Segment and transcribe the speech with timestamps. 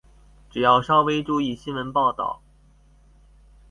[0.49, 2.41] 只要稍微注意新闻报导